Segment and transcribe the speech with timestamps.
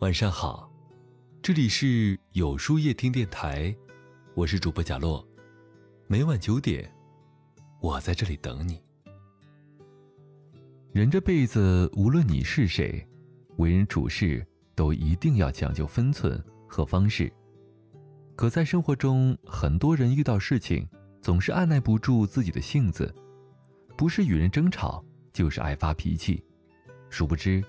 [0.00, 0.70] 晚上好，
[1.42, 3.74] 这里是有书夜听电台，
[4.34, 5.26] 我是主播贾洛，
[6.06, 6.88] 每晚九点，
[7.80, 8.80] 我在这里等你。
[10.92, 13.04] 人这辈子，无论你是谁，
[13.56, 14.46] 为人处事
[14.76, 17.30] 都一定要讲究分寸和方式。
[18.36, 20.88] 可在生活中，很多人遇到事情
[21.20, 23.12] 总是按耐不住自己的性子，
[23.96, 26.44] 不是与人争吵，就是爱发脾气，
[27.10, 27.60] 殊不知，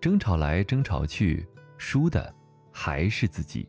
[0.00, 1.46] 争吵来争吵去。
[1.80, 2.32] 输的
[2.70, 3.66] 还是自己。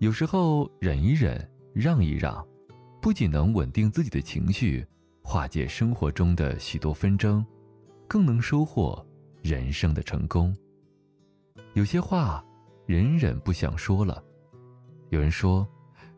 [0.00, 2.46] 有时候忍一忍，让一让，
[3.00, 4.86] 不仅能稳定自己的情绪，
[5.22, 7.44] 化解生活中的许多纷争，
[8.06, 9.04] 更能收获
[9.42, 10.54] 人生的成功。
[11.72, 12.44] 有些话，
[12.84, 14.22] 忍忍不想说了。
[15.08, 15.66] 有人说，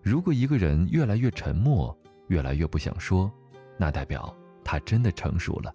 [0.02, 1.96] 如果一个人越来越沉默，
[2.26, 3.32] 越来越不想说，
[3.78, 5.72] 那代表他真的成熟了。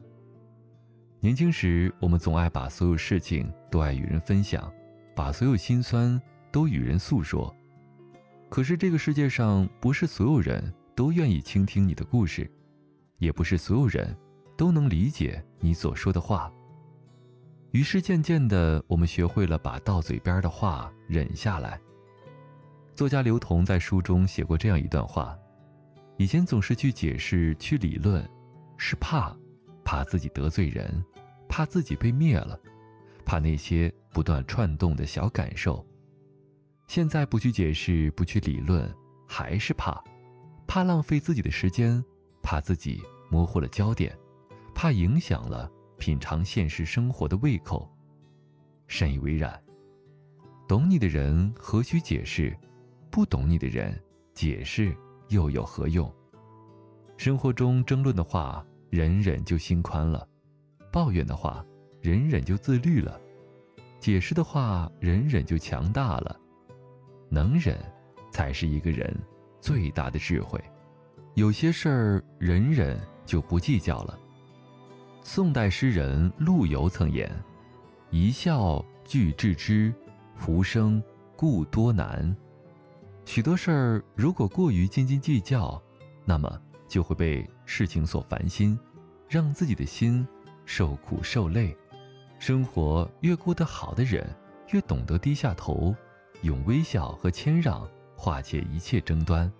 [1.21, 4.69] 年轻时，我们总爱把所有事情都爱与人分享。
[5.17, 7.51] 把所有心酸都与人诉说，
[8.49, 12.47] 可是这个世界上不是所有人都愿意倾听你的故事，
[13.17, 14.15] 也不是所有人
[14.55, 16.53] 都能理解你所说的话。
[17.71, 21.81] 于是渐渐的，我们学会了把到嘴边的话忍下来。
[22.93, 25.35] 作家刘同在书中写过这样一段话：
[26.17, 28.23] 以前总是去解释、去理论，
[28.77, 29.35] 是怕，
[29.83, 31.03] 怕自己得罪人，
[31.49, 32.59] 怕自己被灭了。
[33.27, 35.85] 怕那些不断串动的小感受。
[36.87, 38.89] 现在不去解释，不去理论，
[39.27, 40.01] 还是怕，
[40.65, 42.01] 怕浪费自己的时间，
[42.41, 44.17] 怕自己模糊了焦点，
[44.73, 47.91] 怕影响了品尝现实生活的胃口。
[48.87, 49.61] 深以为然。
[50.65, 52.57] 懂你的人何须解释？
[53.11, 54.01] 不懂你的人
[54.33, 54.95] 解释
[55.27, 56.09] 又有何用？
[57.17, 60.25] 生活中争论的话，忍忍就心宽了；
[60.93, 61.65] 抱怨的话。
[62.07, 63.19] 忍忍就自律了，
[63.99, 66.39] 解释的话，忍忍就强大了。
[67.27, 67.77] 能忍，
[68.31, 69.13] 才是一个人
[69.59, 70.57] 最大的智慧。
[71.33, 74.17] 有些事儿，忍忍就不计较了。
[75.21, 77.29] 宋代诗人陆游曾言
[78.09, 79.93] ：“一笑俱置之，
[80.33, 81.03] 浮生
[81.35, 82.33] 故多难。”
[83.25, 85.83] 许多事儿，如果过于斤斤计较，
[86.23, 86.49] 那么
[86.87, 88.79] 就会被事情所烦心，
[89.27, 90.25] 让自己的心
[90.63, 91.75] 受苦受累。
[92.39, 94.27] 生活越过得好的人，
[94.71, 95.95] 越懂得低下头，
[96.43, 99.51] 用微笑和谦让化解一切争端。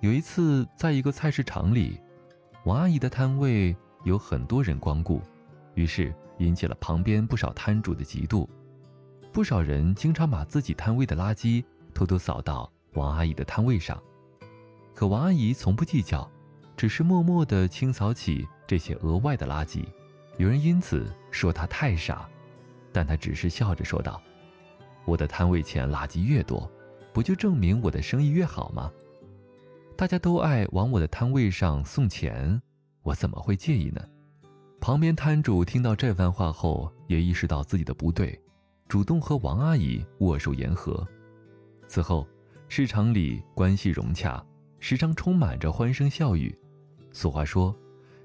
[0.00, 1.98] 有一次，在一个菜市场里，
[2.64, 5.22] 王阿姨的摊位有很多人光顾，
[5.74, 8.46] 于是引起了旁边不少摊主的嫉妒。
[9.32, 11.64] 不少人经常把自己摊位的垃圾
[11.94, 14.00] 偷偷扫到王阿姨的摊位上，
[14.94, 16.28] 可王阿姨从不计较，
[16.76, 19.84] 只是默默地清扫起这些额外的垃圾。
[20.36, 22.28] 有人因此说他太傻，
[22.92, 24.20] 但他只是笑着说道
[25.06, 26.68] ：“我的摊位前垃圾越多，
[27.12, 28.90] 不就证明我的生意越好吗？
[29.96, 32.60] 大家都爱往我的摊位上送钱，
[33.02, 34.00] 我怎么会介意呢？”
[34.80, 38.38] 旁边摊主听到这番话后，也意识到自己的不对，
[38.88, 41.06] 主动和王阿姨握手言和。
[41.86, 42.26] 此后，
[42.68, 44.44] 市场里关系融洽，
[44.80, 46.52] 时常充满着欢声笑语。
[47.12, 47.74] 俗话说。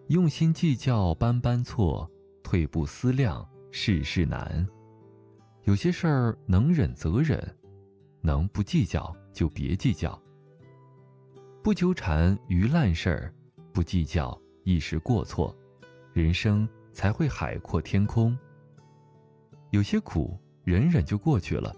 [0.10, 2.10] 用心计较，般般错；
[2.42, 4.68] 退步思量，事事难。
[5.66, 7.40] 有些事儿能忍则忍，
[8.20, 10.20] 能不计较就别计较。
[11.64, 13.34] 不纠缠于烂事儿，
[13.72, 15.56] 不计较一时过错，
[16.12, 18.36] 人生才会海阔天空。
[19.70, 21.72] 有些苦忍忍就过去了。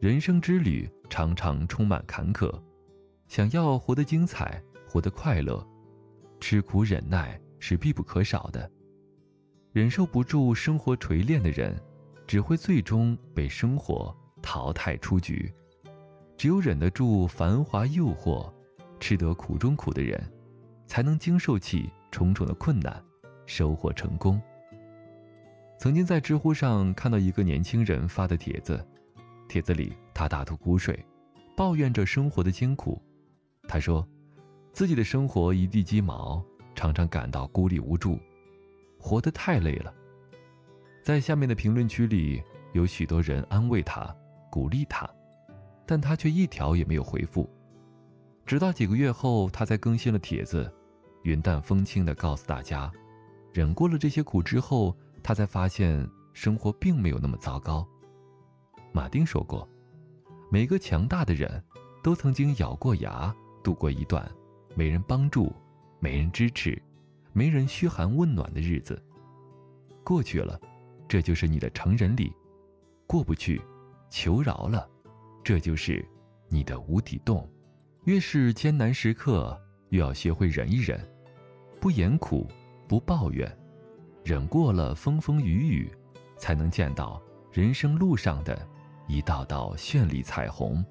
[0.00, 2.52] 人生之旅常常充满坎坷，
[3.26, 5.66] 想要活得精彩，活得快乐。
[6.38, 8.70] 吃苦忍耐是必不可少的，
[9.72, 11.74] 忍受不住生活锤炼的人，
[12.26, 15.52] 只会最终被生活淘汰出局。
[16.36, 18.52] 只有忍得住繁华诱惑，
[19.00, 20.22] 吃得苦中苦的人，
[20.86, 23.02] 才能经受起重重的困难，
[23.46, 24.40] 收获成功。
[25.78, 28.86] 曾经在知乎上看到一个年轻人发的帖子，
[29.48, 31.04] 帖子里他大吐苦水，
[31.56, 33.02] 抱怨着生活的艰苦。
[33.66, 34.06] 他说。
[34.76, 36.44] 自己的生活一地鸡毛，
[36.74, 38.18] 常常感到孤立无助，
[38.98, 39.90] 活得太累了。
[41.02, 42.42] 在下面的评论区里，
[42.74, 44.14] 有许多人安慰他、
[44.50, 45.08] 鼓励他，
[45.86, 47.48] 但他却一条也没有回复。
[48.44, 50.70] 直到几个月后，他才更新了帖子，
[51.22, 52.92] 云淡风轻地告诉大家：
[53.54, 57.88] 忍过了这些苦之后，他才发现生活并没有那么糟糕。
[58.92, 59.66] 马丁说过
[60.52, 61.64] ：“每个强大的人
[62.02, 64.30] 都曾经咬过牙度过一段。”
[64.76, 65.50] 没人帮助，
[65.98, 66.80] 没人支持，
[67.32, 69.02] 没人嘘寒问暖的日子，
[70.04, 70.60] 过去了，
[71.08, 72.30] 这就是你的成人礼，
[73.06, 73.58] 过不去，
[74.10, 74.86] 求饶了，
[75.42, 76.06] 这就是
[76.50, 77.48] 你的无底洞。
[78.04, 79.58] 越是艰难时刻，
[79.88, 81.00] 越要学会忍一忍，
[81.80, 82.46] 不言苦，
[82.86, 83.50] 不抱怨，
[84.24, 85.90] 忍过了风风雨雨，
[86.36, 87.18] 才能见到
[87.50, 88.68] 人生路上的
[89.06, 90.84] 一道道绚丽彩虹。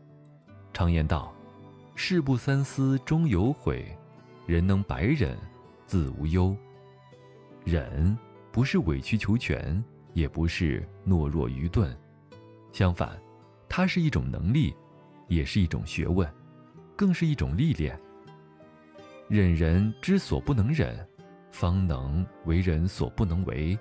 [0.73, 1.31] 常言道
[1.95, 3.97] ：“事不三思终有悔，
[4.45, 5.37] 人能百忍
[5.85, 6.55] 自无忧。”
[7.63, 8.15] 忍
[8.51, 9.83] 不是委曲求全，
[10.13, 11.97] 也不是懦弱愚钝，
[12.71, 13.19] 相反，
[13.67, 14.75] 它是一种能力，
[15.27, 16.31] 也是一种学问。
[16.97, 17.99] 更是一种历练。
[19.27, 21.05] 忍人之所不能忍，
[21.51, 23.77] 方能为人所不能为。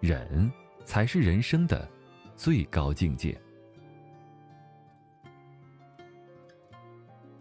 [0.00, 0.50] 忍
[0.84, 1.88] 才是人生的
[2.34, 3.40] 最高境界。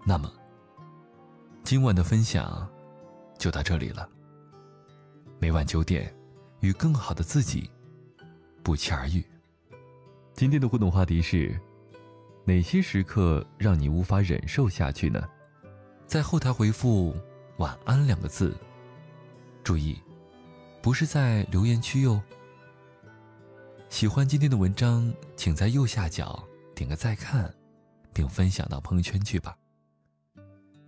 [0.10, 0.28] 那么，
[1.64, 2.68] 今晚的分享
[3.38, 4.10] 就到这里了。
[5.38, 6.12] 每晚九点，
[6.62, 7.70] 与更好的自己
[8.64, 9.24] 不期而遇。
[10.34, 11.56] 今天的互动话题是。
[12.44, 15.30] 哪些时刻让你无法忍受下去呢？
[16.08, 17.16] 在后台回复
[17.58, 18.58] “晚安”两个字。
[19.64, 20.02] 注意，
[20.82, 22.20] 不是在留言区哟。
[23.90, 27.54] 喜欢今天的文章，请在右下角点个再看，
[28.12, 29.56] 并分享到朋友圈去吧。